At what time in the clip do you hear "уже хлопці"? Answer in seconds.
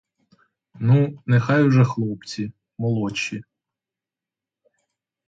1.63-2.51